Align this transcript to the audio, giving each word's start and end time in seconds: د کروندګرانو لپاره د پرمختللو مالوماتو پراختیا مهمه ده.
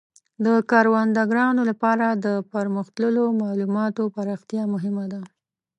د 0.45 0.47
کروندګرانو 0.71 1.61
لپاره 1.69 2.07
د 2.25 2.27
پرمختللو 2.53 3.23
مالوماتو 3.39 4.03
پراختیا 4.15 4.63
مهمه 4.73 5.05
ده. 5.13 5.21